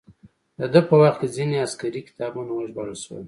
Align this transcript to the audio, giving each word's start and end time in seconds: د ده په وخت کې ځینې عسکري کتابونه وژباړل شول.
د 0.59 0.61
ده 0.73 0.81
په 0.89 0.95
وخت 1.01 1.17
کې 1.21 1.27
ځینې 1.35 1.55
عسکري 1.65 2.01
کتابونه 2.07 2.51
وژباړل 2.53 2.97
شول. 3.03 3.19